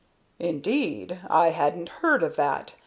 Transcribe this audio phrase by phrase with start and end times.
[0.39, 1.19] "Indeed!
[1.29, 2.73] I hadn't heard of that.